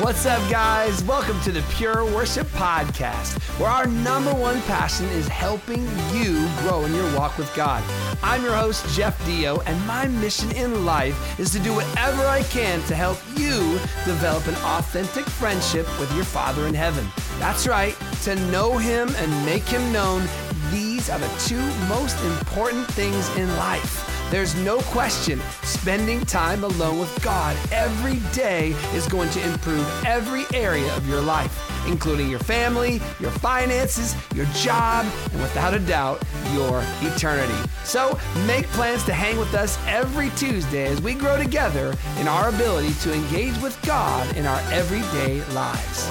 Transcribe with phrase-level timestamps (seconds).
[0.00, 1.02] What's up, guys?
[1.02, 5.82] Welcome to the Pure Worship Podcast, where our number one passion is helping
[6.12, 7.82] you grow in your walk with God.
[8.22, 12.44] I'm your host, Jeff Deyo, and my mission in life is to do whatever I
[12.44, 13.72] can to help you
[14.04, 17.04] develop an authentic friendship with your Father in heaven.
[17.40, 20.22] That's right, to know Him and make Him known.
[20.70, 24.07] These are the two most important things in life.
[24.30, 30.44] There's no question spending time alone with God every day is going to improve every
[30.52, 36.22] area of your life, including your family, your finances, your job, and without a doubt,
[36.52, 37.56] your eternity.
[37.84, 42.50] So make plans to hang with us every Tuesday as we grow together in our
[42.50, 46.06] ability to engage with God in our everyday lives.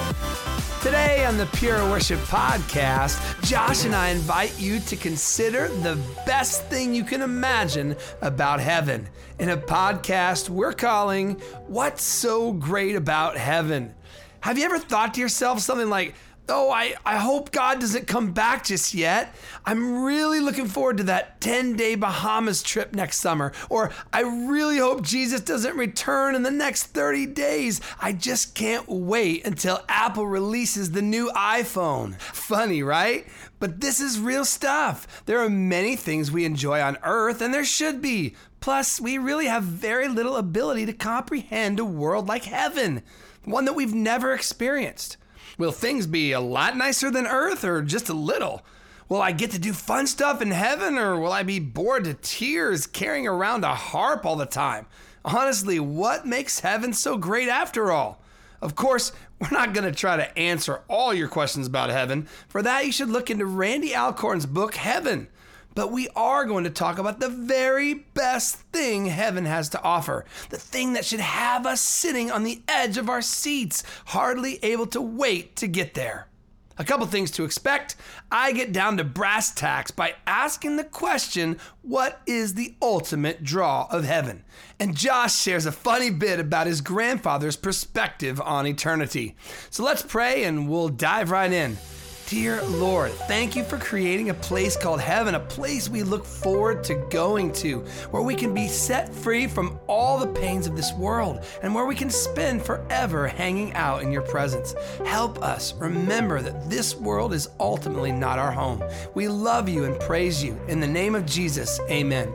[1.27, 6.95] On the Pure Worship Podcast, Josh and I invite you to consider the best thing
[6.95, 11.33] you can imagine about heaven in a podcast we're calling
[11.67, 13.93] What's So Great About Heaven?
[14.39, 16.15] Have you ever thought to yourself something like,
[16.49, 19.35] Oh, I, I hope God doesn't come back just yet.
[19.65, 23.51] I'm really looking forward to that 10 day Bahamas trip next summer.
[23.69, 27.81] Or I really hope Jesus doesn't return in the next 30 days.
[27.99, 32.17] I just can't wait until Apple releases the new iPhone.
[32.21, 33.27] Funny, right?
[33.59, 35.25] But this is real stuff.
[35.25, 38.35] There are many things we enjoy on earth, and there should be.
[38.61, 43.01] Plus, we really have very little ability to comprehend a world like heaven,
[43.43, 45.17] one that we've never experienced.
[45.57, 48.63] Will things be a lot nicer than Earth or just a little?
[49.09, 52.13] Will I get to do fun stuff in heaven or will I be bored to
[52.13, 54.85] tears carrying around a harp all the time?
[55.25, 58.21] Honestly, what makes heaven so great after all?
[58.61, 62.27] Of course, we're not going to try to answer all your questions about heaven.
[62.47, 65.27] For that, you should look into Randy Alcorn's book, Heaven.
[65.77, 70.25] But we are going to talk about the very best thing heaven has to offer.
[70.49, 74.87] The thing that should have us sitting on the edge of our seats, hardly able
[74.87, 76.29] to wait to get there.
[76.79, 77.95] A couple things to expect.
[78.31, 83.87] I get down to brass tacks by asking the question what is the ultimate draw
[83.91, 84.45] of heaven?
[84.79, 89.35] And Josh shares a funny bit about his grandfather's perspective on eternity.
[89.69, 91.77] So let's pray and we'll dive right in.
[92.27, 96.83] Dear Lord, thank you for creating a place called heaven, a place we look forward
[96.83, 97.79] to going to,
[98.11, 101.85] where we can be set free from all the pains of this world, and where
[101.85, 104.75] we can spend forever hanging out in your presence.
[105.05, 108.83] Help us remember that this world is ultimately not our home.
[109.13, 110.59] We love you and praise you.
[110.67, 112.33] In the name of Jesus, amen.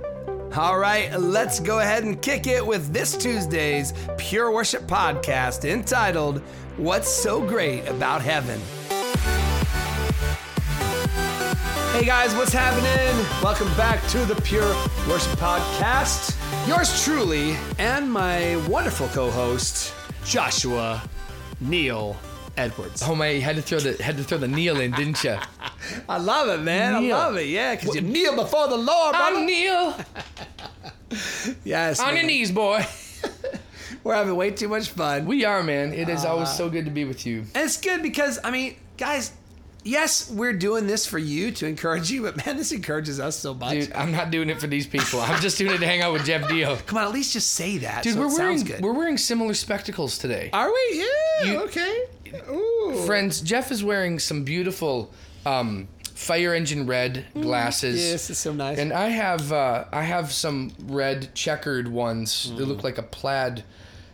[0.56, 6.38] All right, let's go ahead and kick it with this Tuesday's Pure Worship podcast entitled,
[6.78, 8.58] What's So Great About Heaven?
[11.92, 13.26] Hey guys, what's happening?
[13.44, 14.74] Welcome back to the Pure
[15.06, 16.34] Worship Podcast.
[16.66, 19.92] Yours truly and my wonderful co-host
[20.24, 21.02] Joshua
[21.60, 22.16] Neil
[22.56, 23.02] Edwards.
[23.04, 23.28] Oh my!
[23.28, 25.36] You had to throw the had to throw the kneel in, didn't you?
[26.08, 27.02] I love it, man.
[27.02, 27.14] Kneel.
[27.14, 27.48] I love it.
[27.48, 29.36] Yeah, because you kneel before the Lord, brother.
[29.36, 29.94] I'm kneel
[31.64, 32.86] yes, on your knees, boy.
[34.02, 35.26] We're having way too much fun.
[35.26, 35.92] We are, man.
[35.92, 36.56] It is always uh-huh.
[36.56, 37.44] so good to be with you.
[37.54, 39.32] And it's good because, I mean, guys,
[39.84, 43.54] yes, we're doing this for you to encourage you, but man, this encourages us so
[43.54, 43.72] much.
[43.72, 45.20] Dude, I'm not doing it for these people.
[45.20, 46.84] I'm just doing it to hang out with Jeff Deyo.
[46.86, 48.02] Come on, at least just say that.
[48.02, 50.50] Dude, so we're wearing we're wearing similar spectacles today.
[50.52, 50.88] Are we?
[51.42, 51.52] Yeah.
[51.52, 52.04] You- okay.
[52.50, 53.02] Ooh.
[53.06, 55.12] Friends, Jeff is wearing some beautiful
[55.44, 58.02] um, fire engine red glasses.
[58.02, 58.78] Yes, it's so nice.
[58.78, 62.50] And I have uh, I have some red checkered ones.
[62.56, 63.64] They look like a plaid.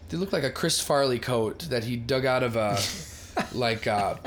[0.09, 2.79] They look like a Chris Farley coat that he dug out of a
[3.53, 4.19] like a,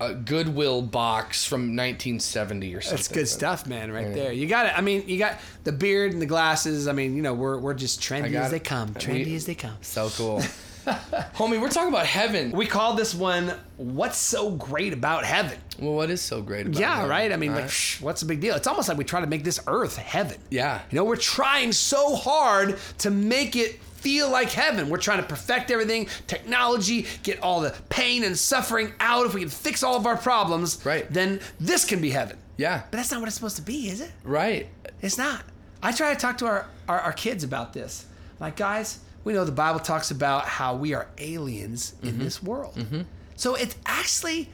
[0.00, 2.96] a Goodwill box from 1970 or something.
[2.96, 4.32] That's good stuff, man, right there.
[4.32, 4.72] You got it.
[4.76, 6.88] I mean, you got the beard and the glasses.
[6.88, 8.94] I mean, you know, we're, we're just trendy as they come.
[8.94, 9.76] Trendy We- as they come.
[9.82, 10.42] So cool.
[10.86, 12.52] Homie, we're talking about heaven.
[12.52, 16.80] We call this one "What's So Great About Heaven." Well, what is so great about
[16.80, 17.10] Yeah, heaven?
[17.10, 17.30] right.
[17.32, 17.98] I mean, All like, right.
[18.00, 18.54] what's the big deal?
[18.56, 20.38] It's almost like we try to make this Earth heaven.
[20.50, 20.80] Yeah.
[20.90, 24.88] You know, we're trying so hard to make it feel like heaven.
[24.88, 29.26] We're trying to perfect everything, technology, get all the pain and suffering out.
[29.26, 31.10] If we can fix all of our problems, Right.
[31.12, 32.38] then this can be heaven.
[32.56, 32.82] Yeah.
[32.90, 34.12] But that's not what it's supposed to be, is it?
[34.24, 34.68] Right.
[35.00, 35.44] It's not.
[35.82, 38.04] I try to talk to our, our, our kids about this.
[38.38, 42.24] Like, guys, we know the Bible talks about how we are aliens in mm-hmm.
[42.24, 42.74] this world.
[42.74, 43.02] Mm-hmm.
[43.36, 44.50] So it's actually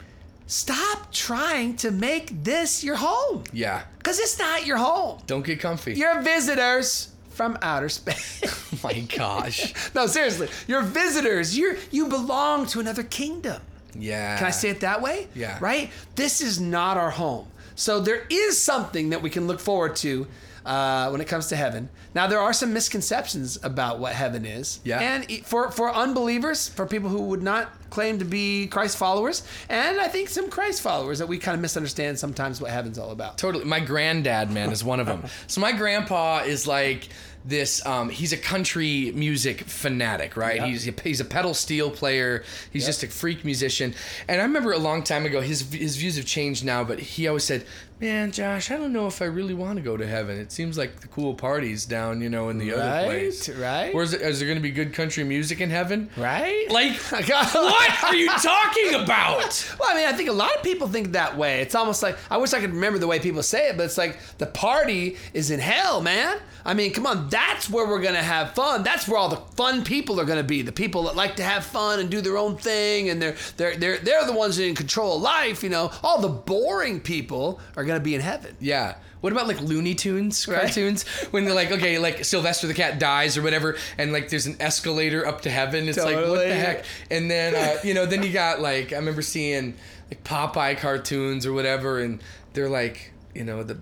[0.46, 3.44] stop trying to make this your home.
[3.52, 3.82] Yeah.
[3.98, 5.20] Because it's not your home.
[5.26, 5.94] Don't get comfy.
[5.94, 8.41] You're visitors from outer space.
[8.75, 9.75] oh my gosh.
[9.94, 10.49] no, seriously.
[10.67, 11.56] You're visitors.
[11.56, 13.61] You're you belong to another kingdom.
[13.94, 14.38] Yeah.
[14.38, 15.29] Can I say it that way?
[15.35, 15.59] Yeah.
[15.61, 15.91] Right?
[16.15, 17.47] This is not our home.
[17.75, 20.27] So there is something that we can look forward to
[20.67, 21.89] uh, when it comes to heaven.
[22.15, 24.81] Now there are some misconceptions about what heaven is.
[24.85, 24.99] Yeah.
[25.01, 30.01] And for for unbelievers, for people who would not claim to be Christ followers, and
[30.01, 33.39] I think some Christ followers that we kind of misunderstand sometimes what heaven's all about.
[33.39, 33.65] Totally.
[33.65, 35.23] My granddad, man, is one of them.
[35.49, 37.09] So my grandpa is like
[37.45, 37.85] this.
[37.87, 40.57] Um, he's a country music fanatic, right?
[40.57, 40.67] Yeah.
[40.67, 42.43] He's a, he's a pedal steel player.
[42.73, 43.95] He's just a freak musician.
[44.29, 47.29] And I remember a long time ago, his his views have changed now, but he
[47.29, 47.65] always said,
[48.00, 50.38] "Man, Josh, I don't know if I really want to go to heaven.
[50.38, 53.48] It seems like the cool parties down, you know, in the other Right, place.
[53.48, 53.94] right.
[53.94, 54.20] Where's it?
[54.20, 56.10] Is there going to be good country music in heaven?
[56.16, 56.66] Right?
[56.70, 59.64] Like, what are you talking about?
[59.78, 61.60] Well, I mean, I think a lot of people think that way.
[61.60, 63.98] It's almost like I wish I could remember the way people say it, but it's
[63.98, 66.38] like the party is in hell, man.
[66.64, 68.82] I mean, come on, that's where we're gonna have fun.
[68.82, 70.62] That's where all the fun people are gonna be.
[70.62, 73.76] The people that like to have fun and do their own thing, and they're they're
[73.76, 75.62] they're they're the ones in control of life.
[75.62, 78.56] You know, all the boring people are gonna be in heaven.
[78.61, 78.97] Yeah.
[79.21, 80.61] What about like Looney Tunes Right.
[80.61, 84.47] cartoons when they're like, okay, like Sylvester the cat dies or whatever, and like there's
[84.47, 85.88] an escalator up to heaven.
[85.88, 86.85] It's like what the heck?
[87.11, 89.75] And then uh, you know, then you got like I remember seeing
[90.11, 92.23] like Popeye cartoons or whatever, and
[92.53, 93.79] they're like, you know, the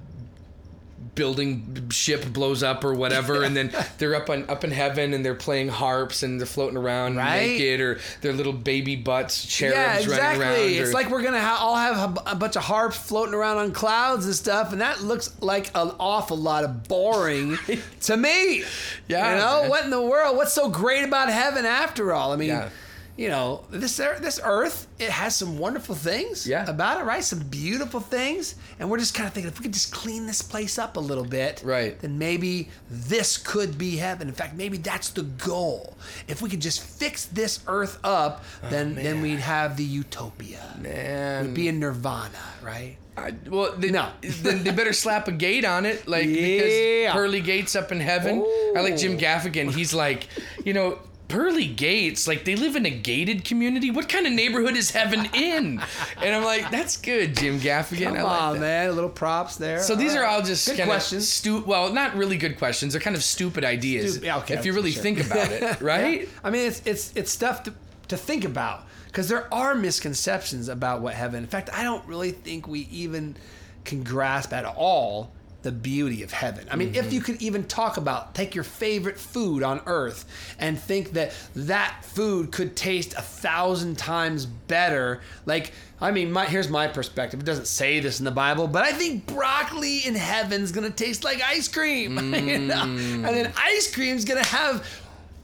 [1.15, 5.25] building ship blows up or whatever and then they're up on up in heaven and
[5.25, 7.47] they're playing harps and they're floating around Right.
[7.51, 10.45] naked or their little baby butts cherubs yeah, running exactly.
[10.45, 13.35] around It's or- like we're gonna ha- all have a, a bunch of harps floating
[13.35, 17.59] around on clouds and stuff, and that looks like an awful lot of boring
[18.03, 18.65] to me.
[19.09, 19.71] Yeah, you know man.
[19.71, 20.37] what in the world?
[20.37, 22.33] What's so great about heaven after all?
[22.33, 22.49] I mean.
[22.49, 22.69] Yeah.
[23.17, 26.69] You know this this earth, it has some wonderful things Yeah.
[26.69, 27.23] about it, right?
[27.23, 30.43] Some beautiful things, and we're just kind of thinking if we could just clean this
[30.43, 31.97] place up a little bit, Right.
[32.01, 34.27] Then maybe this could be heaven.
[34.27, 35.97] In fact, maybe that's the goal.
[36.27, 39.23] If we could just fix this earth up, oh, then then Oh, man.
[39.23, 40.75] we'd have the utopia.
[40.81, 42.31] man We'd be in nirvana,
[42.63, 42.97] right?
[43.17, 44.09] I, well, they, No.
[44.43, 46.33] then they better slap a gate on it, like Yeah.
[46.33, 48.45] because pearly gates up in heaven.
[48.77, 49.19] I like Jim oh.
[49.21, 49.73] Gaffigan.
[49.73, 50.27] He's like,
[50.65, 50.99] you know,
[51.29, 52.27] pearly gates.
[52.29, 53.91] Like they live in a gated community.
[53.91, 55.81] What kind of neighborhood is heaven in?
[56.23, 58.05] And I'm like, that's good, Jim Gaffigan.
[58.09, 58.61] Come I like on, that.
[58.61, 58.89] man.
[58.91, 59.81] A little props there.
[59.83, 60.29] So these are right.
[60.35, 61.29] all just Good kind of questions.
[61.29, 62.93] stu- Well, not really good questions.
[62.93, 64.13] They're kind of stupid ideas.
[64.13, 65.03] Stupid- yeah, okay, if you really sure.
[65.03, 66.23] think about it, right?
[66.23, 66.27] Yeah.
[66.45, 67.75] I mean, it's it's it's stuff to
[68.09, 71.43] to think about because there are misconceptions about what heaven.
[71.43, 73.37] In fact, I don't really think we even
[73.85, 75.31] can grasp at all
[75.65, 76.69] the beauty of heaven.
[76.71, 77.07] I mean, Mm-hmm.
[77.07, 80.25] if you could even talk about take your favorite food on earth
[80.61, 86.45] and think that that food could taste a thousand times better, like I mean, my
[86.45, 87.41] here's my perspective.
[87.41, 91.25] It doesn't say this in the Bible, but I think broccoli in heaven's gonna taste
[91.25, 92.83] like ice cream, you know?
[92.83, 94.87] and then ice cream's gonna have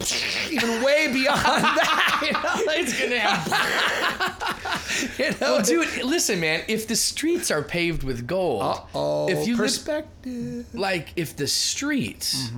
[0.51, 2.19] even way beyond that.
[2.23, 2.73] You know?
[2.73, 5.13] It's gonna happen.
[5.17, 5.37] You know?
[5.39, 6.63] Well, dude, listen, man.
[6.67, 11.47] If the streets are paved with gold, oh, if you live, perspective, like if the
[11.47, 12.51] streets,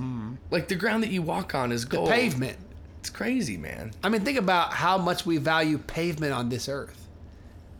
[0.50, 2.58] like the ground that you walk on is gold, pavement.
[3.00, 3.92] It's crazy, man.
[4.02, 7.06] I mean, think about how much we value pavement on this earth.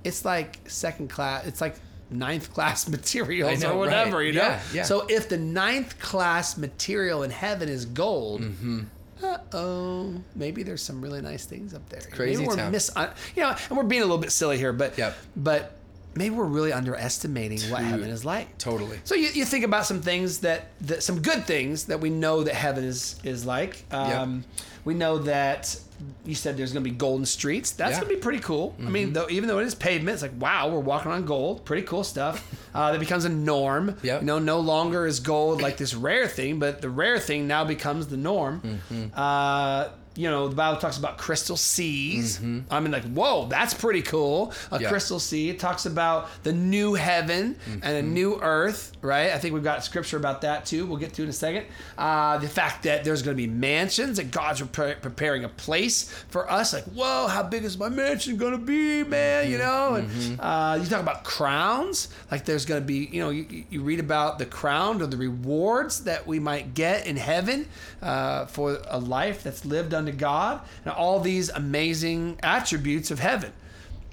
[0.04, 1.46] It's like second class.
[1.46, 1.76] It's like
[2.10, 4.26] ninth class materials know, or whatever, right.
[4.26, 4.42] you know.
[4.42, 4.82] Yeah, yeah.
[4.82, 8.42] So if the ninth class material in heaven is gold.
[8.42, 8.80] Mm-hmm.
[9.22, 12.00] Uh oh, maybe there's some really nice things up there.
[12.12, 12.72] Crazy maybe we're town.
[12.72, 15.16] mis- uh, you know, and we're being a little bit silly here, but Yep.
[15.36, 15.76] but
[16.16, 18.56] maybe we're really underestimating what heaven is like.
[18.58, 18.98] Totally.
[19.04, 22.44] So you, you think about some things that, that some good things that we know
[22.44, 23.84] that heaven is is like.
[23.92, 24.44] Um,
[24.84, 25.78] We know that
[26.26, 27.70] you said there's going to be golden streets.
[27.70, 27.96] That's Yeah.
[27.96, 28.00] Mm-hmm.
[28.04, 28.74] going to be pretty cool.
[28.78, 31.64] I mean, though even though it is pavement, it's like wow, we're walking on gold.
[31.64, 32.44] Pretty cool stuff.
[32.74, 33.96] Uh, that becomes a norm.
[34.02, 34.22] Yep.
[34.22, 37.62] You know, no longer is gold like this rare thing, but the rare thing now
[37.64, 38.80] becomes the norm.
[38.90, 39.06] Mm-hmm.
[39.14, 42.38] Uh, you know, the Bible talks about crystal seas.
[42.70, 44.50] I mean, like, whoa, that's pretty cool.
[44.50, 44.82] A Mm-hmm.
[44.82, 44.88] Yeah.
[44.90, 45.50] crystal sea.
[45.50, 48.12] It talks about the new heaven and a Mm-hmm.
[48.14, 49.30] new earth, right?
[49.32, 50.86] I think we've got scripture about that too.
[50.86, 51.66] We'll get to in a second.
[51.98, 56.10] Uh, the fact that there's going to be mansions, that God's pre- preparing a place
[56.30, 56.72] for us.
[56.72, 59.50] Like, whoa, how big is my mansion going to be, man?
[59.50, 59.94] You know?
[59.94, 62.08] And uh, you talk about crowns.
[62.30, 65.16] Like, there's going to be, you know, you, you read about the crown or the
[65.16, 67.66] rewards that we might get in heaven
[68.02, 73.52] uh, for a life that's lived unto God and all these amazing attributes of heaven.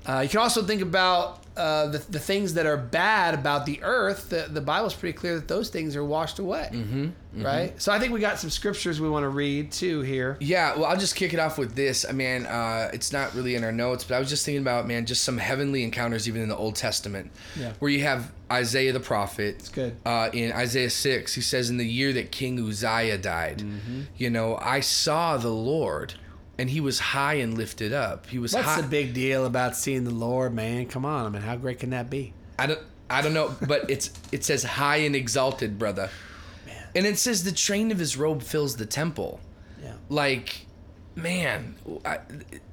[0.07, 3.79] Uh, you can also think about uh, the, the things that are bad about the
[3.83, 4.29] earth.
[4.29, 6.69] The, the Bible's pretty clear that those things are washed away.
[6.71, 7.79] Mm-hmm, Right?
[7.81, 10.37] So I think we got some scriptures we want to read too here.
[10.39, 12.05] Yeah, well, I'll just kick it off with this.
[12.07, 14.87] I mean, uh, it's not really in our notes, but I was just thinking about,
[14.87, 17.29] man, just some heavenly encounters even in the Old Testament,
[17.59, 17.73] Yeah.
[17.79, 19.55] where you have Isaiah the prophet.
[19.59, 19.95] It's good.
[20.05, 24.01] Uh, in Isaiah six, he says, "In the year that King Uzziah died, Mm-hmm.
[24.17, 26.15] you know, I saw the Lord,
[26.61, 28.27] and He was high and lifted up.
[28.27, 28.81] He was What's high.
[28.81, 30.85] the big deal about seeing the Lord, man?
[30.85, 32.33] Come on, I mean, how great can that be?
[32.59, 36.09] I don't, I don't know, but it's it says high and exalted, brother.
[36.65, 39.39] Man, And it says the train of his robe fills the temple.
[39.83, 39.93] Yeah.
[40.09, 40.65] Like,
[41.15, 41.75] man,
[42.05, 42.19] I,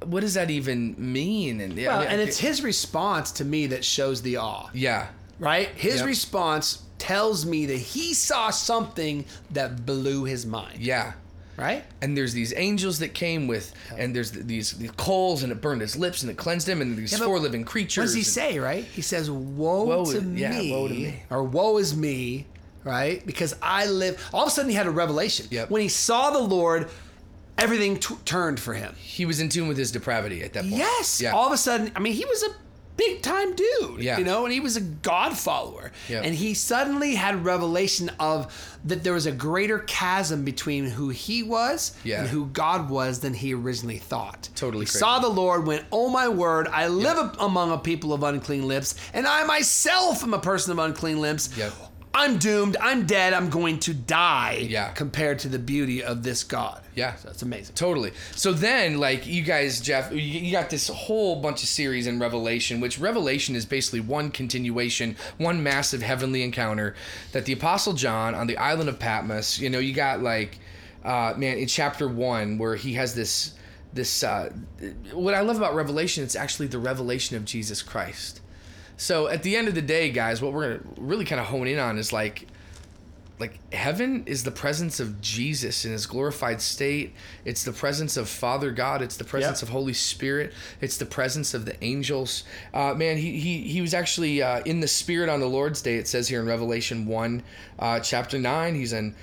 [0.05, 1.61] what does that even mean?
[1.61, 5.09] And, Well, I mean, and it's his response to me that shows the awe, yeah,
[5.39, 5.69] right?
[5.75, 6.07] His Yep.
[6.07, 11.13] response tells me that he saw something that blew his mind, yeah.
[11.59, 11.85] Right?
[12.01, 15.81] And there's these angels that came with, and there's these, these coals, and it burned
[15.81, 18.03] his lips, and it cleansed him, and these Yeah, but four living creatures.
[18.03, 18.85] What does he and- say, right?
[18.85, 21.23] He says, Woe, Woe to, is- me, yeah, woe to me.
[21.31, 22.47] or woe is me,
[22.85, 23.25] right?
[23.27, 24.25] Because I live.
[24.33, 25.47] All of a sudden, he had a revelation.
[25.51, 25.71] Yep.
[25.71, 26.89] When he saw the Lord,
[27.59, 28.95] everything t- turned for him.
[28.97, 30.77] He was in tune with his depravity at that point.
[30.77, 31.21] Yes.
[31.21, 31.33] Yeah.
[31.33, 32.49] All of a sudden, I mean, he was a
[32.99, 34.03] big time dude.
[34.03, 34.19] Yeah.
[34.19, 35.91] You know, and he was a God follower.
[36.09, 36.21] Yeah.
[36.23, 38.53] And he suddenly had revelation of
[38.85, 42.21] that there was a greater chasm between who he was Yeah.
[42.21, 44.49] and who God was than he originally thought.
[44.55, 44.99] Totally He crazy.
[44.99, 48.95] saw the Lord, went, Oh my word, I live among a people of unclean lips,
[49.15, 51.51] and I myself am a person of unclean lips.
[51.57, 51.73] Yep.
[52.15, 52.77] I'm doomed.
[52.81, 53.33] I'm dead.
[53.33, 54.67] I'm going to die.
[54.69, 54.91] Yeah.
[54.93, 56.83] Compared to the beauty of this God.
[56.95, 57.15] Yeah.
[57.17, 57.75] So that's amazing.
[57.75, 58.13] Totally.
[58.33, 62.81] So then, like you guys, Jeff, you got this whole bunch of series in Revelation,
[62.81, 66.95] which Revelation is basically one continuation, one massive heavenly encounter
[67.33, 69.59] that the Apostle John on the island of Patmos.
[69.59, 70.59] You know, you got like,
[71.05, 73.55] uh, man, in chapter one where he has this,
[73.93, 74.25] this.
[74.25, 74.53] Uh,
[75.13, 78.41] what I love about Revelation, it's actually the revelation of Jesus Christ.
[78.99, 81.67] So at the end of the day, guys, what we're gonna really kind of hone
[81.69, 82.47] in on is like
[83.39, 87.15] like heaven is the presence of Jesus in his glorified state.
[87.45, 89.01] It's the presence of Father God.
[89.01, 89.69] It's the presence Yep.
[89.69, 90.53] of Holy Spirit.
[90.81, 92.43] It's the presence of the angels.
[92.75, 95.95] Uh, man, he, he he was actually uh, in the Spirit on the Lord's day.
[95.95, 97.45] It says here in Revelation one,
[97.79, 98.75] uh, chapter nine.
[98.75, 99.15] He's in.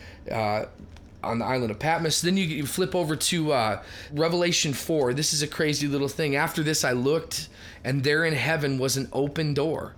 [1.26, 2.22] On the island of Patmos.
[2.22, 5.14] Then you, you flip over to uh, Revelation 4.
[5.14, 6.36] This is a crazy little thing.
[6.36, 7.50] After this, I looked,
[7.84, 9.96] and there in heaven was an open door.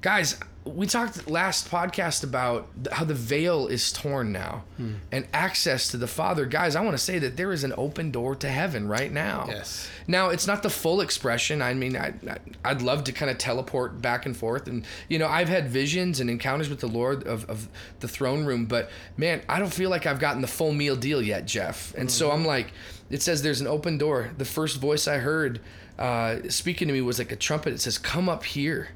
[0.00, 4.64] Guys, we talked last podcast about how the veil is torn now
[5.12, 6.46] and access to the Father.
[6.46, 9.46] Guys, I want to say that there is an open door to heaven right now.
[9.48, 9.88] Yes.
[10.06, 11.60] Now, it's not the full expression.
[11.60, 12.14] I mean, I,
[12.64, 14.66] I'd love to kind of teleport back and forth.
[14.66, 17.68] And, you know, I've had visions and encounters with the Lord of, of
[18.00, 21.20] the throne room, but man, I don't feel like I've gotten the full meal deal
[21.20, 21.94] yet, Jeff.
[21.94, 22.72] And so I'm like,
[23.10, 24.30] it says there's an open door.
[24.38, 25.60] The first voice I heard
[25.98, 27.74] uh, speaking to me was like a trumpet.
[27.74, 28.88] It says, Come up here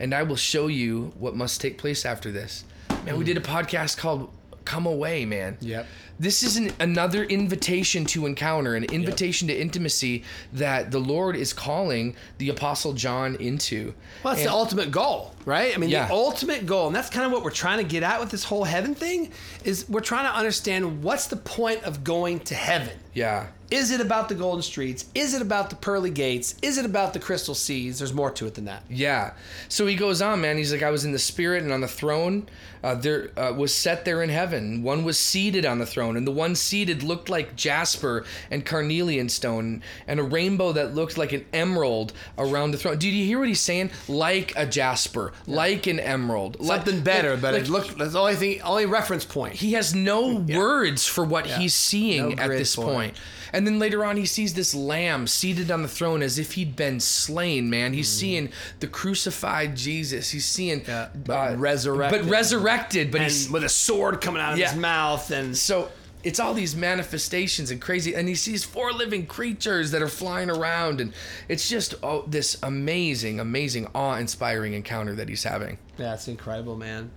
[0.00, 2.64] and I will show you what must take place after this.
[3.04, 4.30] Man, we did a podcast called
[4.64, 5.56] Come Away, man.
[5.60, 5.86] Yep.
[6.18, 11.54] This is an, another invitation to encounter, an invitation to intimacy that the Lord is
[11.54, 13.94] calling the Apostle John into.
[14.22, 15.74] Well, that's And- the ultimate goal, right?
[15.74, 16.08] I mean, Yeah.
[16.08, 18.44] the ultimate goal, and that's kind of what we're trying to get at with this
[18.44, 19.32] whole heaven thing,
[19.64, 22.98] is we're trying to understand what's the point of going to heaven.
[23.14, 23.46] Yeah.
[23.70, 25.04] Is it about the golden streets?
[25.14, 26.56] Is it about the pearly gates?
[26.60, 28.00] Is it about the crystal seas?
[28.00, 28.82] There's more to it than that.
[28.90, 29.34] Yeah.
[29.68, 30.56] So he goes on, man.
[30.56, 32.48] He's like, I was in the spirit, and on the throne,
[32.82, 34.82] uh, there uh, was set there in heaven.
[34.82, 39.28] One was seated on the throne, and the one seated looked like jasper and carnelian
[39.28, 42.98] stone, and a rainbow that looked like an emerald around the throne.
[42.98, 43.90] Did you hear what he's saying?
[44.08, 48.14] Like a jasper, like an emerald, like- Something better, like- but like it looked that's
[48.14, 49.54] the only thing, only reference point.
[49.54, 52.88] he has no words for what he's seeing No at this point.
[52.88, 52.99] it.
[53.00, 53.16] Point.
[53.52, 56.76] And then later on, he sees this lamb seated on the throne as if he'd
[56.76, 57.92] been slain, man.
[57.92, 60.30] He's seeing the crucified Jesus.
[60.30, 60.80] He's seeing.
[60.82, 60.88] Mm.
[60.88, 62.22] Yeah, but resurrected.
[62.22, 63.10] But resurrected.
[63.10, 63.50] But and he's.
[63.50, 64.70] with a sword coming out of Yeah.
[64.70, 65.90] his mouth, and So
[66.22, 68.14] it's all these manifestations and crazy.
[68.14, 71.00] And he sees four living creatures that are flying around.
[71.00, 71.12] And
[71.48, 75.78] it's just oh, this amazing, amazing, awe inspiring encounter that he's having.
[75.96, 77.10] That's incredible, man.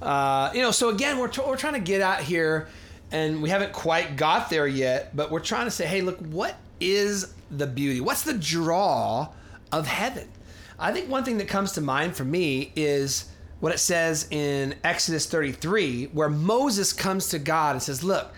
[0.00, 2.68] Uh, you know, so again, we're, tr- we're trying to get out here,
[3.10, 6.56] and we haven't quite got there yet, but we're trying to say, hey, look, what
[6.80, 8.00] is the beauty?
[8.00, 9.28] What's the draw
[9.72, 10.28] of heaven?
[10.78, 14.76] I think one thing that comes to mind for me is what it says in
[14.84, 18.32] Exodus 33, where Moses comes to God and says, look,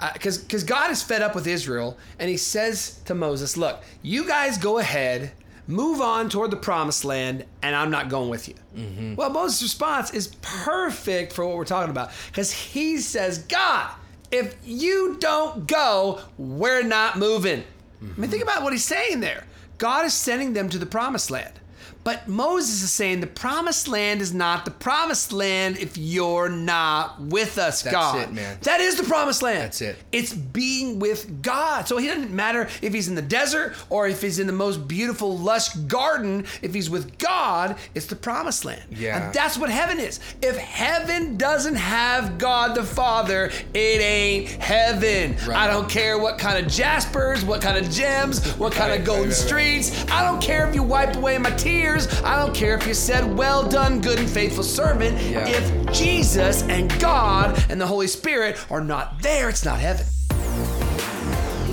[0.00, 3.82] uh, because because God is fed up with Israel, and He says to Moses, "Look,
[4.02, 5.32] you guys go ahead,
[5.66, 9.14] move on toward the promised land, and I'm not going with you." Mm-hmm.
[9.14, 13.90] Well, Moses' response is perfect for what we're talking about, because he says, "God,
[14.30, 17.64] if you don't go, we're not moving."
[18.02, 19.44] I mean, think about what he's saying there.
[19.78, 21.60] God is sending them to the promised land.
[22.06, 27.20] But Moses is saying the promised land is not the promised land if you're not
[27.20, 28.20] with us, That's God.
[28.20, 28.58] it, man.
[28.62, 29.62] That is the promised land.
[29.64, 29.96] That's it.
[30.12, 31.88] It's being with God.
[31.88, 34.86] So it doesn't matter if he's in the desert or if he's in the most
[34.86, 36.46] beautiful, lush garden.
[36.62, 38.84] If he's with God, it's the promised land.
[38.92, 39.24] Yeah.
[39.26, 40.20] And that's what heaven is.
[40.40, 45.34] If heaven doesn't have God the Father, it ain't heaven.
[45.44, 45.56] Right.
[45.58, 49.06] I don't care what kind of jaspers, what kind of gems, what kind Right, of
[49.06, 49.34] golden right.
[49.36, 50.04] streets.
[50.08, 51.95] I don't care if you wipe away my tears.
[51.96, 52.22] Years.
[52.22, 55.20] I don't care if you said, Well done, good and faithful servant.
[55.20, 55.46] Yeah.
[55.48, 60.06] If Jesus and God and the Holy Spirit are not there, it's not heaven.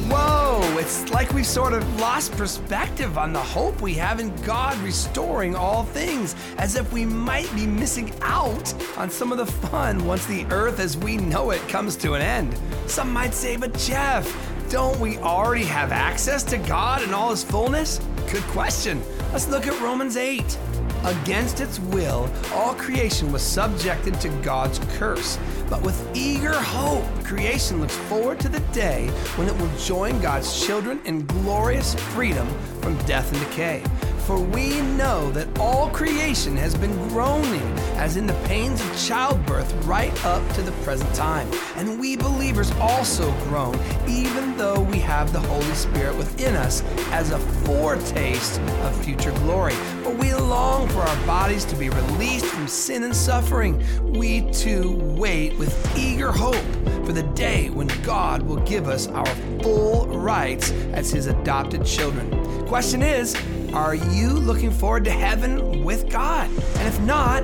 [0.09, 4.77] Whoa, it's like we've sort of lost perspective on the hope we have in God
[4.79, 10.05] restoring all things, as if we might be missing out on some of the fun
[10.05, 12.55] once the earth as we know it comes to an end.
[12.85, 14.27] Some might say, but Jeff,
[14.73, 17.99] don't we already have access to God in all his fullness?
[18.31, 19.03] Good question.
[19.31, 20.57] Let's look at Romans 8.
[21.03, 25.37] Against its will, all creation was subjected to God's curse.
[25.69, 30.65] But with eager hope, creation looks forward to the day when it will join God's
[30.65, 32.47] children in glorious freedom
[32.81, 33.83] from death and decay.
[34.25, 37.61] For we know that all creation has been groaning
[37.97, 41.49] as in the pains of childbirth right up to the present time.
[41.75, 43.77] And we believers also groan,
[44.07, 49.73] even though we have the Holy Spirit within us as a foretaste of future glory.
[50.03, 53.83] For we long for our bodies to be released from sin and suffering.
[54.13, 56.63] We too wait with eager hope
[57.05, 59.25] for the day when God will give us our
[59.61, 62.29] full rights as His adopted children.
[62.67, 63.35] Question is,
[63.73, 66.47] are you looking forward to heaven with God?
[66.77, 67.43] And if not,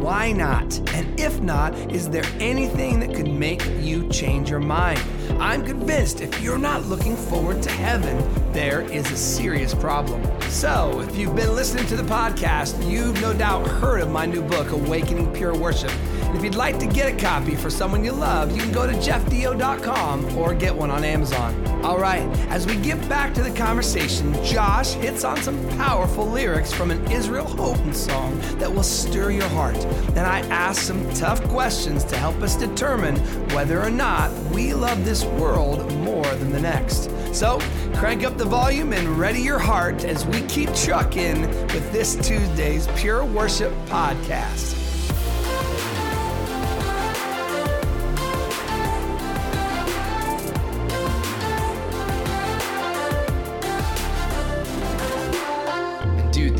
[0.00, 0.78] why not?
[0.94, 5.00] And if not, is there anything that could make you change your mind?
[5.38, 8.22] I'm convinced if you're not looking forward to heaven,
[8.52, 10.22] there is a serious problem.
[10.50, 14.42] So, if you've been listening to the podcast, you've no doubt heard of my new
[14.42, 15.92] book, Awakening Pure Worship.
[16.30, 18.86] And if you'd like to get a copy for someone you love, you can go
[18.86, 21.66] to jeffdeyo.com or get one on Amazon.
[21.84, 26.72] All right, as we get back to the conversation, Josh hits on some powerful lyrics
[26.72, 29.76] from an Israel Houghton song that will stir your heart.
[30.14, 33.16] And I ask some tough questions to help us determine
[33.50, 37.10] whether or not we love this world more than the next.
[37.34, 37.58] So,
[37.94, 42.86] crank up the volume and ready your heart as we keep trucking with this Tuesday's
[42.94, 44.89] Pure Worship podcast.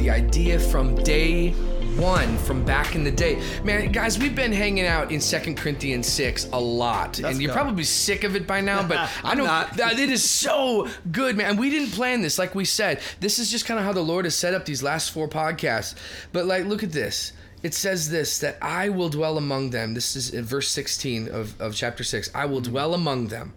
[0.01, 1.51] The idea from day
[1.99, 3.43] one, from back in the day.
[3.65, 7.19] Man, guys, we've been hanging out in Second Corinthians 6 a lot.
[7.19, 9.45] and you're probably sick of it by now, but I know
[9.77, 11.51] that it is so good, man.
[11.51, 13.01] And we didn't plan this, like we said.
[13.21, 15.95] This is just kind of how the Lord has set up these last four podcasts.
[16.33, 17.35] But like, look at this.
[17.63, 19.93] It says this that I will dwell among them.
[19.93, 22.31] This is in verse 16 of, of chapter 6.
[22.35, 23.53] I will dwell among them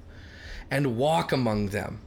[0.70, 2.02] and walk among them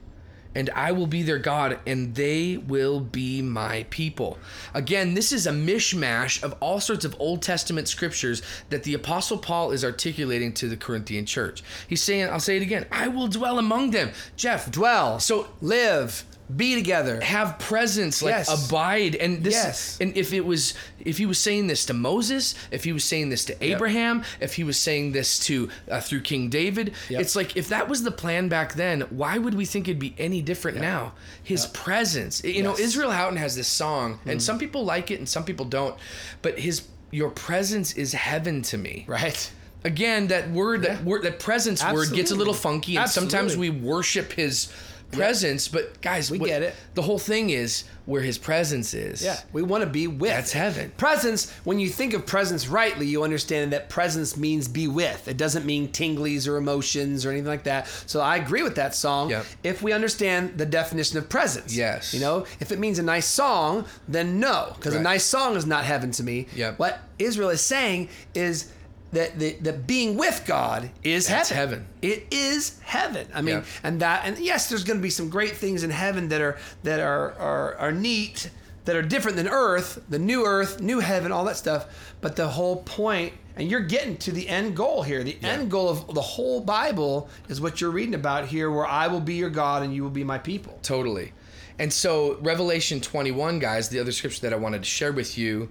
[0.56, 4.38] and I will be their God, and they will be my people.
[4.72, 8.40] Again, this is a mishmash of all sorts of Old Testament scriptures
[8.70, 11.62] that the Apostle Paul is articulating to the Corinthian church.
[11.86, 14.12] He's saying, I'll say it again, I will dwell among them.
[14.36, 17.20] Jeff, Dwell, So- live, be together.
[17.20, 18.68] have presence, like Yes.
[18.68, 19.16] abide.
[19.16, 19.98] And this Yes.
[20.00, 23.30] and if it was if he was saying this to Moses, if he was saying
[23.30, 27.20] this to Abraham, if he was saying this to uh, through King David, Yep.
[27.20, 30.14] it's like if that was the plan back then, why would we think it'd be
[30.18, 31.14] any different now?
[31.42, 32.42] His presence.
[32.44, 32.80] You know, Yes.
[32.80, 32.84] Mm.
[32.84, 35.96] Israel Houghton has this song, and some people like it and some people don't,
[36.42, 39.04] but his your presence is heaven to me.
[39.08, 39.50] Right.
[39.84, 43.70] Again, that word, that word, that presence word gets a little funky, and sometimes we
[43.70, 44.68] worship His
[45.12, 45.68] presence.
[45.68, 46.74] But guys, We what- get it.
[46.94, 49.22] The whole thing is where His presence is.
[49.22, 50.30] Yeah, we want to be with.
[50.30, 50.92] That's heaven.
[50.96, 55.26] Presence, when you think of presence rightly, you understand that presence means be with.
[55.26, 57.88] It doesn't mean tinglies or emotions or anything like that.
[58.06, 59.46] So I agree with that song Yep.
[59.64, 61.74] if we understand the definition of presence.
[61.74, 62.14] Yes.
[62.14, 65.66] You know, if it means a nice song, then no, because a nice song is
[65.66, 66.46] not heaven to me.
[66.54, 66.78] Yep.
[66.78, 68.66] What Israel is saying is
[69.12, 71.78] that the, the being with God is That's heaven.
[71.80, 71.86] heaven.
[72.02, 73.28] It is heaven.
[73.34, 73.64] I mean, Yep.
[73.84, 76.58] and that and yes, there's going to be some great things in heaven that are
[76.82, 78.50] that are are are neat,
[78.84, 82.14] that are different than earth, the new earth, new heaven, all that stuff.
[82.20, 85.22] But the whole point, and you're getting to the end goal here.
[85.22, 89.06] The end goal of the whole Bible is what you're reading about here, where I
[89.06, 90.78] will be your God and you will be my people.
[90.82, 91.32] Totally.
[91.78, 95.68] And so Revelation 21, guys, the other scripture that I wanted to share with you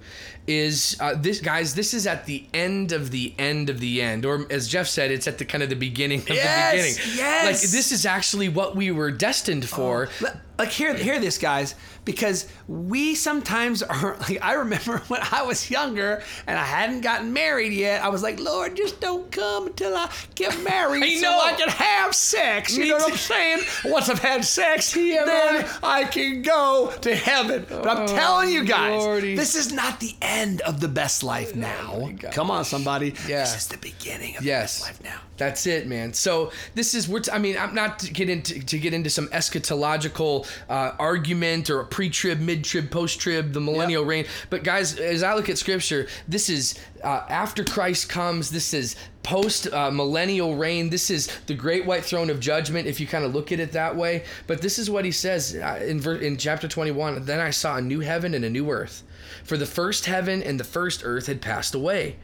[0.48, 1.74] is uh, this, guys.
[1.74, 5.10] This is at the end of the end of the end, or as Jeff said,
[5.10, 7.18] it's at the kind of the beginning of Yes, the beginning.
[7.18, 7.46] yes.
[7.46, 10.10] Like this is actually what we were destined for.
[10.22, 14.15] Le- Like hear hear this, guys, because we sometimes are.
[14.22, 18.04] Like I remember when I was younger and I hadn't gotten married yet.
[18.04, 21.39] I was like, Lord, just don't come until I get married, I so know.
[21.41, 22.76] I can have sex.
[22.78, 23.12] You Me know what.
[23.12, 23.60] I'm saying?
[23.86, 25.26] Once I've had sex, TMI.
[25.26, 27.65] then I can go to heaven.
[27.68, 29.36] But I'm Oh, telling you guys, Lordy.
[29.36, 32.10] this is not the end of the best life now.
[32.18, 32.34] gosh.
[32.34, 33.13] Come on, somebody.
[33.28, 33.39] Yeah.
[33.41, 34.80] This is the beginning of Yes.
[34.80, 35.20] the best life now.
[35.38, 36.13] That's it, man.
[36.13, 37.20] So this is we're.
[37.20, 41.69] T- I mean, I'm not to get into to get into some eschatological uh, argument
[41.69, 44.10] or a pre-trib, mid-trib, post-trib, the millennial Yep.
[44.10, 44.25] reign.
[44.49, 48.49] But guys, as I look at Scripture, this is uh, after Christ comes.
[48.49, 50.89] This is post uh, millennial reign.
[50.89, 52.88] This is the great white throne of judgment.
[52.88, 54.23] If you kind of look at it that way.
[54.47, 57.25] But this is what he says uh, in ver- in chapter 21.
[57.25, 59.03] Then I saw a new heaven and a new earth,
[59.43, 62.17] for the first heaven and the first earth had passed away,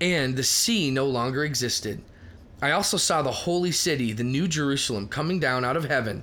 [0.00, 2.02] and the sea no longer existed.
[2.60, 6.22] I also saw the holy city, the new Jerusalem, coming down out of heaven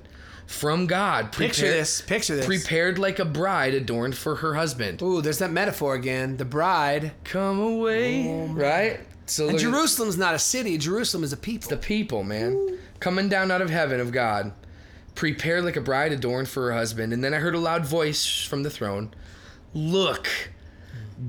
[0.50, 1.32] from God.
[1.32, 2.02] Picture this.
[2.02, 2.44] Picture this.
[2.44, 5.00] Prepared like a bride adorned for her husband.
[5.00, 6.36] Ooh, there's that metaphor again.
[6.36, 7.12] The bride.
[7.22, 9.00] Come away, right?
[9.26, 10.76] So And Jerusalem's not a city.
[10.76, 11.70] Jerusalem is a people.
[11.70, 14.52] the people, man, coming down out of heaven of God,
[15.14, 17.12] prepared like a bride adorned for her husband.
[17.12, 19.14] And then I heard a loud voice from the throne.
[19.72, 20.28] Look,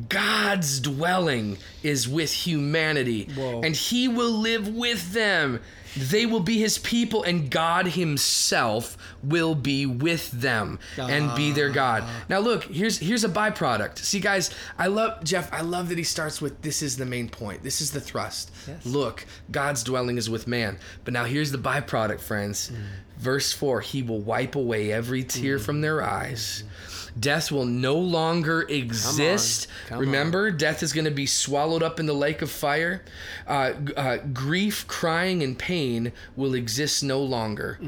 [0.10, 3.62] God's dwelling is with humanity, Whoa.
[3.62, 5.60] and He will live with them.
[5.98, 11.70] They will be His people, and God Himself will be with them and be their
[11.70, 12.04] God.
[12.06, 12.24] Ah.
[12.30, 13.98] Now, look, here's here's a byproduct.
[13.98, 15.52] See, guys, I love Jeff.
[15.52, 17.64] I love that he starts with this is the main point.
[17.64, 18.52] This is the thrust.
[18.68, 18.86] Yes.
[18.86, 20.78] Look, God's dwelling is with man.
[21.04, 22.72] But now here's the byproduct, friends.
[22.72, 22.78] Mm.
[23.18, 25.62] Verse 4 He will wipe away every tear mm.
[25.62, 26.64] from their eyes.
[26.64, 26.91] Mm.
[27.20, 29.68] Death will no longer exist.
[29.88, 33.04] Come Remember, death is going to be swallowed up in the lake of fire.
[33.46, 37.80] Uh, uh, grief, crying, and pain will exist no longer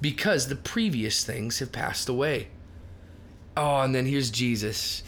[0.00, 2.48] because the previous things have passed away.
[3.56, 5.02] Oh, and then here's Jesus.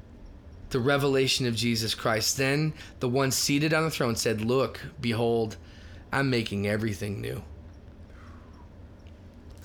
[0.70, 2.36] the revelation of Jesus Christ.
[2.36, 5.56] Then the one seated on the throne said, Look, behold,
[6.12, 7.42] I'm making everything new.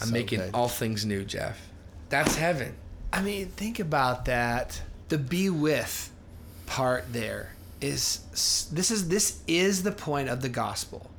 [0.02, 0.52] I'm So making good.
[0.54, 1.70] all things new, Jeff.
[2.10, 2.76] That's heaven.
[3.14, 4.82] I mean, think about that.
[5.10, 6.12] The be with
[6.66, 11.12] part there is this is this is the point of the gospel.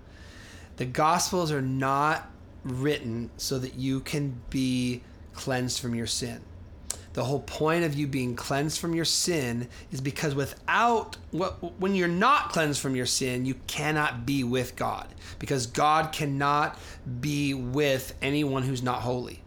[0.77, 2.29] The gospels are not
[2.65, 5.03] written so that you can be
[5.35, 6.41] cleansed from your sin.
[7.13, 12.09] The whole point of you being cleansed from your sin is because without when you're
[12.09, 15.07] not cleansed from your sin, you cannot be with God
[15.39, 16.77] because God cannot
[17.21, 19.44] be with anyone who's not holy.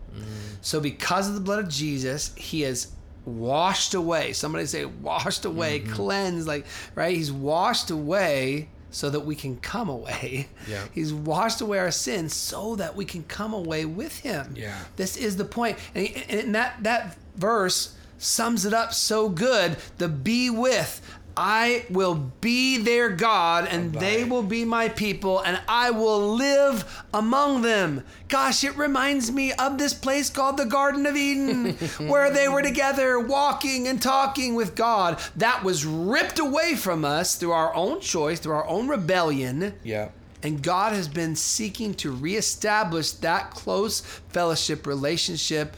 [0.61, 2.91] So because of the blood of Jesus, he has
[3.25, 4.33] washed away.
[4.33, 5.93] Somebody say washed away, mm-hmm.
[5.93, 6.65] cleansed like
[6.95, 7.15] right?
[7.15, 10.47] He's washed away so that we can come away.
[10.67, 10.85] Yeah.
[10.93, 14.53] He's washed away our sins so that we can come away with him.
[14.55, 14.79] Yeah.
[14.95, 15.77] This is the point.
[15.93, 19.77] And, and that that verse sums it up so good.
[19.97, 21.01] The be with.
[21.37, 27.05] I will be their God and they will be my people and I will live
[27.13, 28.03] among them.
[28.27, 31.73] Gosh, it reminds me of this place called the Garden of Eden
[32.07, 35.21] where they were together walking and talking with God.
[35.35, 39.75] That was ripped away from us through our own choice, through our own rebellion.
[39.83, 40.09] Yeah.
[40.41, 45.77] And God has been seeking to reestablish that close fellowship relationship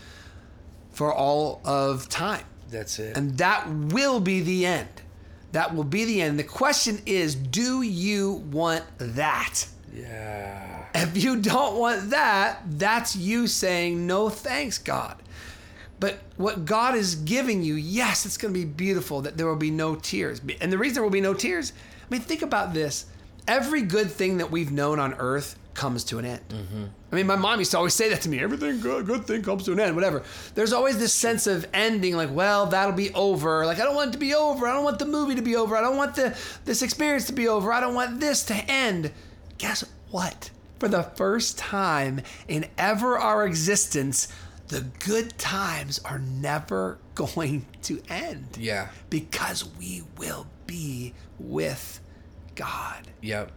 [0.91, 2.45] for all of time.
[2.69, 3.17] That's it.
[3.17, 5.01] And that will be the end.
[5.51, 6.37] That will be the end.
[6.37, 9.67] The question is do you want that?
[9.93, 10.85] yeah.
[10.93, 15.21] If you don't want that, that's you saying, no thanks, God.
[15.99, 19.55] But what God is giving you, yes, it's going to be beautiful that there will
[19.55, 20.41] be no tears.
[20.61, 23.05] And the reason there will be no tears, I mean, think about this.
[23.47, 26.41] Every good thing that we've known on earth comes to an end.
[26.49, 26.83] Mm-hmm.
[27.11, 29.41] I mean, my mom used to always say that to me everything good, good thing
[29.41, 30.23] comes to an end, whatever.
[30.55, 33.65] There's always this sense of ending, like, well, that'll be over.
[33.65, 34.67] Like, I don't want it to be over.
[34.67, 35.77] I don't want the movie to be over.
[35.77, 37.71] I don't want the this experience to be over.
[37.71, 39.11] I don't want this to end.
[39.57, 40.51] Guess what?
[40.79, 44.27] For the first time in ever our existence,
[44.67, 48.89] the good times are never going to end Yeah.
[49.09, 51.99] because we will be with
[52.55, 53.07] God.
[53.21, 53.51] Yep.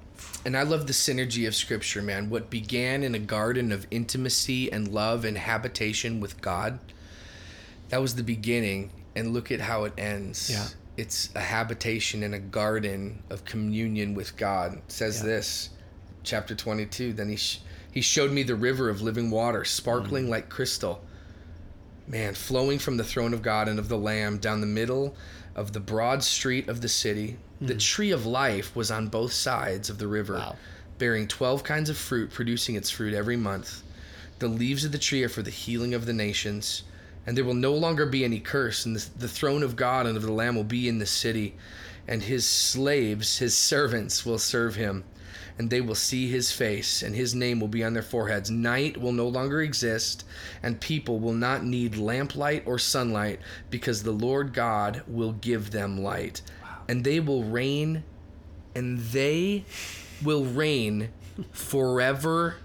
[0.44, 2.28] And I love the synergy of scripture, man.
[2.28, 6.80] What began in a garden of intimacy and love and habitation with God,
[7.90, 8.90] that was the beginning.
[9.14, 10.50] And look at how it ends.
[10.50, 10.66] Yeah.
[10.96, 14.74] It's a habitation in a garden of communion with God.
[14.74, 15.26] It says Yeah.
[15.26, 15.68] this,
[16.22, 17.12] chapter 22.
[17.12, 17.60] Then he, sh-
[17.92, 20.30] he showed me the river of living water, sparkling mm.
[20.30, 21.04] like crystal.
[22.06, 25.14] Man, flowing from the throne of God and of the Lamb down the middle
[25.54, 27.36] of the broad street of the city.
[27.62, 27.78] The hmm.
[27.78, 30.56] tree of life was on both sides of the river, Wow.
[30.98, 33.82] bearing 12 kinds of fruit, producing its fruit every month.
[34.40, 36.82] The leaves of the tree are for the healing of the nations.
[37.24, 40.16] And there will no longer be any curse, and the, the throne of God and
[40.16, 41.54] of the Lamb will be in the city,
[42.08, 45.04] and his slaves, his servants, will serve him
[45.58, 48.50] and they will see his face, and his name will be on their foreheads.
[48.50, 50.24] Night will no longer exist,
[50.62, 53.38] and people will not need lamplight or sunlight,
[53.70, 56.42] because the Lord God will give them light.
[56.88, 58.04] And they will reign,
[58.74, 59.64] and they
[60.22, 61.10] will reign
[61.52, 62.56] forever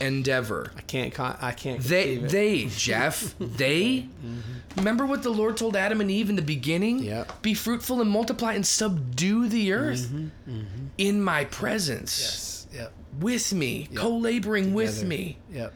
[0.00, 0.72] and ever.
[0.76, 1.12] I can't.
[1.12, 1.80] Con- I can't.
[1.80, 4.08] They, they, Jeff, they.
[4.24, 4.40] Mm-hmm.
[4.76, 7.00] Remember what the Lord told Adam and Eve in the beginning?
[7.00, 7.42] Yep.
[7.42, 10.86] Be fruitful and multiply and subdue the earth mm-hmm, mm-hmm.
[10.96, 12.80] in my presence Yes.
[12.80, 12.92] Yep.
[13.20, 15.38] with me, co-laboring with me.
[15.52, 15.74] Yep.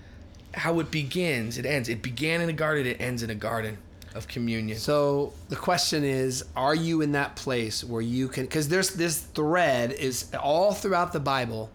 [0.55, 1.89] How it begins, it ends.
[1.89, 3.79] It began in a garden, it ends in a garden
[4.15, 4.79] of communion.
[4.79, 8.45] So the question is, are you in that place where you can?
[8.45, 11.71] Because there's this thread is all throughout the Bible,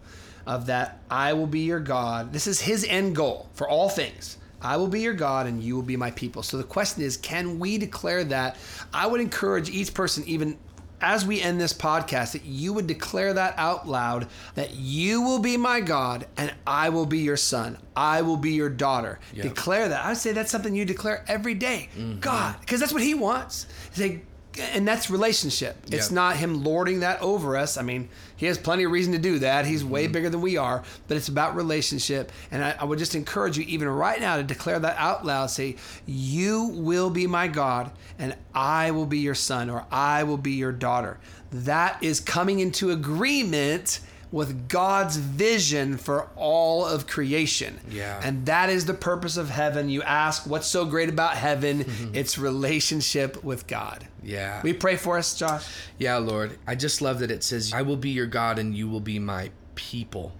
[0.46, 2.32] of that I will be your God.
[2.32, 4.36] This is His end goal for all things.
[4.62, 6.42] I will be your God and you will be my people.
[6.42, 8.56] So the question is, can we declare that?
[8.92, 10.58] I would encourage each person, even
[11.00, 15.38] as we end this podcast, that you would declare that out loud that you will
[15.38, 17.78] be my God and I will be your son.
[17.96, 19.18] I will be your daughter.
[19.34, 19.42] Yep.
[19.42, 20.04] Declare that.
[20.04, 21.88] I would say that's something you declare every day.
[21.96, 22.20] Mm-hmm.
[22.20, 23.66] God, because that's what he wants.
[23.92, 24.22] Say,
[24.58, 25.76] and that's relationship.
[25.90, 26.10] It's Yep.
[26.10, 27.76] not him lording that over us.
[27.76, 29.64] I mean, he has plenty of reason to do that.
[29.64, 30.12] He's way Mm-hmm.
[30.12, 32.32] bigger than we are, but it's about relationship.
[32.50, 35.50] And I, I would just encourage you, even right now, to declare that out loud.
[35.50, 40.36] Say, You will be my God, and I will be your son, or I will
[40.38, 41.18] be your daughter.
[41.52, 44.00] That is coming into agreement
[44.32, 47.80] with God's vision for all of creation.
[47.90, 48.20] Yeah.
[48.22, 49.88] And that is the purpose of heaven.
[49.88, 51.84] You ask, What's so great about heaven?
[51.84, 52.14] Mm-hmm.
[52.14, 54.06] It's relationship with God.
[54.22, 54.60] yeah.
[54.62, 55.66] We pray for us, Josh.
[55.98, 56.58] Yeah, Lord.
[56.66, 59.18] I just love that it says, I will be your God and you will be
[59.18, 60.32] my people.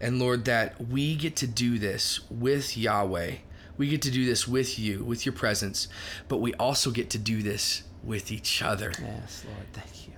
[0.00, 3.36] And Lord, that we get to do this with Yahweh.
[3.78, 5.88] We get to do this with you, with your presence,
[6.28, 8.92] but we also get to do this with each other.
[9.00, 9.66] Yes, Lord.
[9.72, 10.12] Thank you.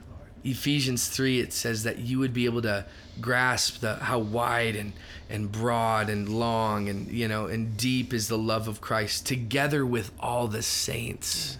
[0.44, 2.84] Ephesians 3 it says that you would be able to
[3.20, 4.92] grasp the how wide and
[5.28, 9.84] and broad and long and you know and deep is the love of Christ together
[9.84, 11.58] with all the saints.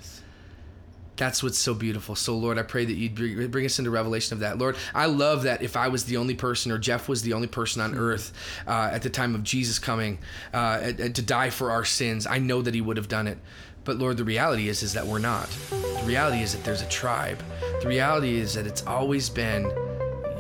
[1.19, 2.15] That's what's so beautiful.
[2.15, 4.57] So, Lord, I pray that you'd bring bring us into revelation of that.
[4.57, 7.49] Lord, I love that if I was the only person or Jeff was the only
[7.49, 8.33] person on earth
[8.69, 10.19] uh, at the time of Jesus coming
[10.55, 13.39] uh, to die for our sins, I know that he would have done it.
[13.89, 15.49] But Lord, the reality is is that we're not.
[15.71, 17.43] The reality is that there's a tribe.
[17.81, 19.63] The reality is that it's always been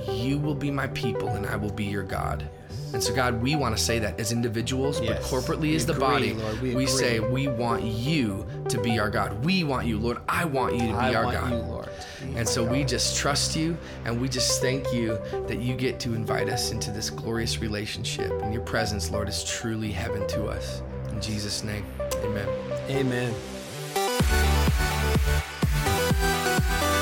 [0.06, 2.46] you will be my people and I will be your God.
[2.92, 5.08] And so, God, we want to say that as individuals, Yes.
[5.08, 6.60] but corporately We as the agree, body, Lord.
[6.60, 9.42] We we, say we want you to be our God.
[9.42, 10.18] We want you, Lord.
[10.28, 11.50] I want you to be I our want God.
[11.50, 11.88] you, Lord.
[12.36, 16.12] And so we just trust you and we just thank you that you get to
[16.12, 18.30] invite us into this glorious relationship.
[18.42, 20.82] And your presence, Lord, is truly heaven to us.
[21.12, 21.86] In Jesus' name,
[22.24, 22.48] amen.
[22.88, 23.34] Amen.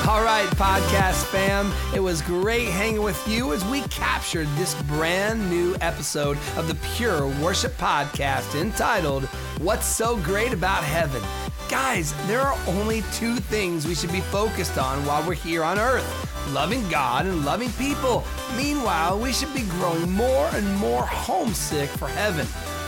[0.07, 1.73] All right, podcast fam.
[1.93, 6.75] It was great hanging with you as we captured this brand new episode of the
[6.95, 9.25] Pure Worship Podcast entitled,
[9.59, 11.21] What's So Great About Heaven?
[11.69, 15.77] Guys, there are only two things we should be focused on while we're here on
[15.77, 18.23] earth loving God and loving people.
[18.55, 22.47] Meanwhile, we should be growing more and more homesick for heaven.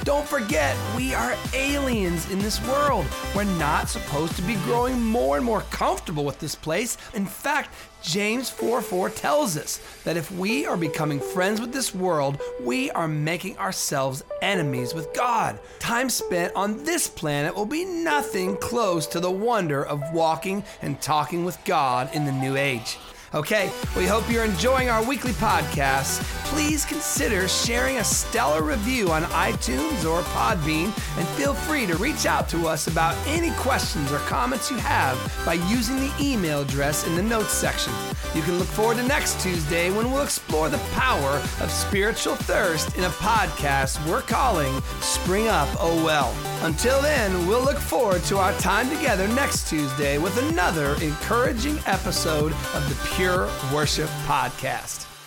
[0.09, 3.05] Don't forget, we are aliens in this world.
[3.35, 6.97] We're not supposed to be growing more and more comfortable with this place.
[7.13, 11.93] In fact, James 4 4 tells us that if we are becoming friends with this
[11.93, 15.59] world, we are making ourselves enemies with God.
[15.77, 20.99] Time spent on this planet will be nothing close to the wonder of walking and
[20.99, 22.97] talking with God in the new age.
[23.33, 26.23] Okay, we hope you're enjoying our weekly podcasts.
[26.45, 32.25] Please consider sharing a stellar review on iTunes or Podbean, and feel free to reach
[32.25, 35.15] out to us about any questions or comments you have
[35.45, 37.93] by using the email address in the notes section.
[38.33, 42.97] You can look forward to next Tuesday when we'll explore the power of spiritual thirst
[42.97, 46.35] in a podcast we're calling Spring Up Oh Well.
[46.63, 52.53] Until then, we'll look forward to our time together next Tuesday with another encouraging episode
[52.73, 55.18] of the Pure Worship Podcast.